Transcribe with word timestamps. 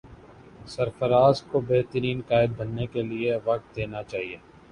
سرفراز 0.67 1.41
کو 1.43 1.59
بہترین 1.67 2.21
قائد 2.27 2.51
بننے 2.57 2.85
کے 2.93 3.01
لیے 3.03 3.37
وقت 3.45 3.75
دینا 3.75 4.03
چاہیے 4.03 4.37